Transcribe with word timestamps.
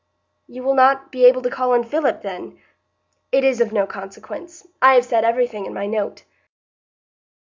"You 0.47 0.63
will 0.63 0.73
not 0.73 1.11
be 1.11 1.25
able 1.25 1.43
to 1.43 1.49
call 1.51 1.73
on 1.73 1.83
Philip, 1.83 2.23
then? 2.23 2.59
It 3.31 3.43
is 3.43 3.61
of 3.61 3.71
no 3.71 3.85
consequence; 3.85 4.65
I 4.81 4.95
have 4.95 5.05
said 5.05 5.23
everything 5.23 5.67
in 5.67 5.75
my 5.75 5.85
note." 5.85 6.23